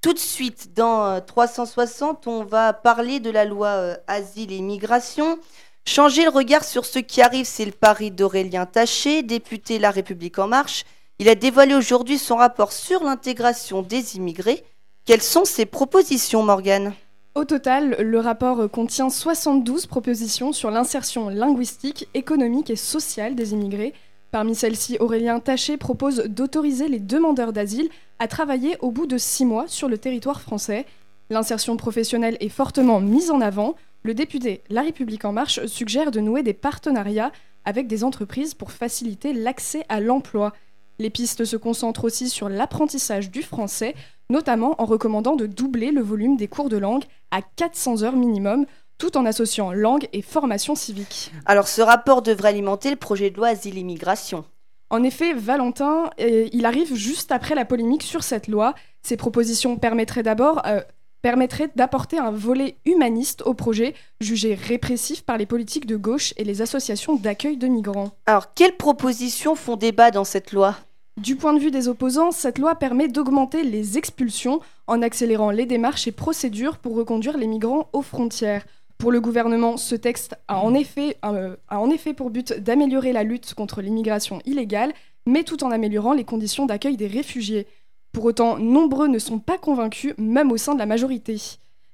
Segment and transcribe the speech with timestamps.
[0.00, 4.62] Tout de suite, dans euh, 360, on va parler de la loi euh, Asile et
[4.62, 5.38] Migration.
[5.86, 10.38] Changer le regard sur ce qui arrive, c'est le pari d'Aurélien Taché, député La République
[10.38, 10.84] En Marche.
[11.18, 14.64] Il a dévoilé aujourd'hui son rapport sur l'intégration des immigrés.
[15.04, 16.94] Quelles sont ses propositions, Morgane?
[17.34, 23.92] Au total, le rapport contient 72 propositions sur l'insertion linguistique, économique et sociale des immigrés.
[24.30, 27.88] Parmi celles-ci, Aurélien Taché propose d'autoriser les demandeurs d'asile
[28.20, 30.86] à travailler au bout de six mois sur le territoire français.
[31.30, 33.74] L'insertion professionnelle est fortement mise en avant.
[34.04, 37.32] Le député La République En Marche suggère de nouer des partenariats
[37.64, 40.52] avec des entreprises pour faciliter l'accès à l'emploi.
[41.00, 43.96] Les pistes se concentrent aussi sur l'apprentissage du français,
[44.28, 48.64] notamment en recommandant de doubler le volume des cours de langue à 400 heures minimum,
[49.00, 51.32] tout en associant langue et formation civique.
[51.46, 54.44] Alors, ce rapport devrait alimenter le projet de loi Asile et Migration.
[54.90, 58.74] En effet, Valentin, euh, il arrive juste après la polémique sur cette loi.
[59.02, 60.80] Ces propositions permettraient d'abord euh,
[61.22, 66.44] permettrait d'apporter un volet humaniste au projet, jugé répressif par les politiques de gauche et
[66.44, 68.10] les associations d'accueil de migrants.
[68.26, 70.76] Alors, quelles propositions font débat dans cette loi?
[71.16, 75.66] Du point de vue des opposants, cette loi permet d'augmenter les expulsions en accélérant les
[75.66, 78.64] démarches et procédures pour reconduire les migrants aux frontières.
[79.00, 83.14] Pour le gouvernement, ce texte a en effet, euh, a en effet pour but d'améliorer
[83.14, 84.92] la lutte contre l'immigration illégale,
[85.24, 87.66] mais tout en améliorant les conditions d'accueil des réfugiés.
[88.12, 91.38] Pour autant, nombreux ne sont pas convaincus, même au sein de la majorité.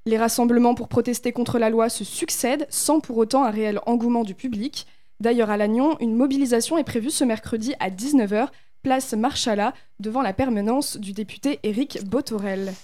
[0.04, 4.24] Les rassemblements pour protester contre la loi se succèdent sans pour autant un réel engouement
[4.24, 4.88] du public.
[5.20, 8.48] D'ailleurs, à Lannion, une mobilisation est prévue ce mercredi à 19h,
[8.82, 12.74] place Marchala, devant la permanence du député Éric Botorel.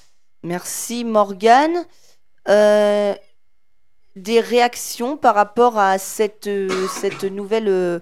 [0.44, 1.86] Merci Morgane.
[2.48, 3.14] Euh,
[4.16, 8.00] des réactions par rapport à cette, euh, cette nouvelle, euh,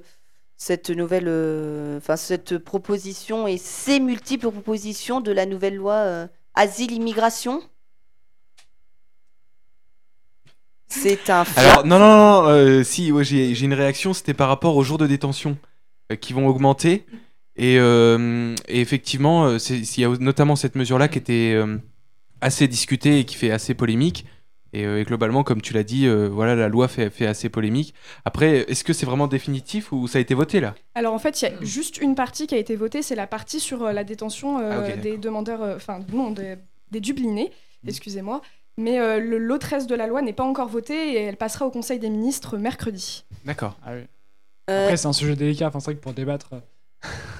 [0.56, 7.62] cette nouvelle, euh, cette proposition et ces multiples propositions de la nouvelle loi euh, asile-immigration
[10.88, 11.60] C'est un fait.
[11.60, 14.98] Alors, non, non, non, euh, si, ouais, j'ai une réaction, c'était par rapport aux jours
[14.98, 15.56] de détention
[16.20, 17.06] qui vont augmenter.
[17.56, 21.56] Et, et effectivement, il y a notamment cette mesure-là qui était
[22.40, 24.26] assez discutée et qui fait assez polémique.
[24.72, 27.48] Et, euh, et globalement, comme tu l'as dit, euh, voilà, la loi fait, fait assez
[27.48, 27.92] polémique.
[28.24, 30.74] Après, est-ce que c'est vraiment définitif ou ça a été voté là?
[30.94, 33.26] Alors en fait, il y a juste une partie qui a été votée, c'est la
[33.26, 36.56] partie sur euh, la détention euh, Ah, des demandeurs, euh, enfin non, des,
[36.90, 37.50] des dublinés,
[37.82, 37.88] Mm.
[37.88, 38.42] excusez-moi.
[38.76, 41.70] Mais euh, l'autre reste de la loi n'est pas encore votée et elle passera au
[41.70, 43.24] Conseil des ministres mercredi.
[43.44, 43.76] D'accord.
[43.84, 44.02] Ah oui.
[44.70, 45.66] Euh, Après, c'est un sujet délicat.
[45.68, 46.50] Enfin, c'est vrai que pour débattre.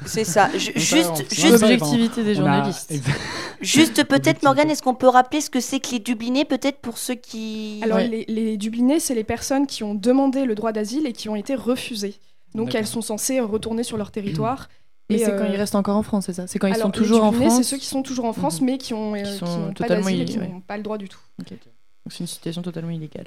[0.06, 0.50] c'est ça.
[0.56, 2.90] Juste, juste, L'objectivité des a- journalistes.
[2.90, 3.20] Exact-
[3.60, 4.42] juste peut-être.
[4.42, 7.80] Morgane, est-ce qu'on peut rappeler ce que c'est que les dublinés, peut-être pour ceux qui.
[7.82, 8.08] Alors Ouais.
[8.08, 11.36] les, les dublinés, c'est les personnes qui ont demandé le droit d'asile et qui ont
[11.36, 12.14] été refusées.
[12.54, 14.68] Donc elles sont censées retourner sur leur territoire.
[15.08, 16.46] Et, c'est euh, quand ils restent encore en France, c'est ça?
[16.46, 18.32] C'est quand ils Alors, sont toujours en dublinés, France C'est ceux qui sont toujours en
[18.32, 18.66] France, Mhm.
[18.66, 20.60] mais qui ont, euh, Qui qui sont n'ont pas totalement d'asile et qui illégaux, n'ont
[20.60, 21.18] pas le droit du tout.
[21.38, 21.58] Donc
[22.10, 23.26] c'est une situation totalement illégale.